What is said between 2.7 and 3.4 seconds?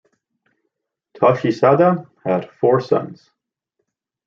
sons.